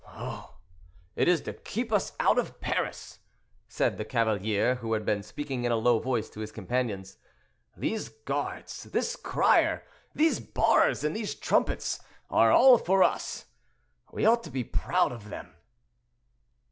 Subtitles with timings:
[0.07, 0.57] "Oh!
[1.15, 3.19] it is to keep us out of Paris,"
[3.67, 7.17] said the cavalier, who had been speaking in a low voice to his companions.
[7.77, 9.83] "These guards, this crier,
[10.15, 11.99] these bars, and these trumpets
[12.31, 13.45] are all for us;
[14.11, 15.53] we ought to be proud of them."